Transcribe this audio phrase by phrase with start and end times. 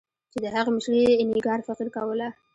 [0.31, 2.27] چې د هغې مشري اینیګار فقیر کوله.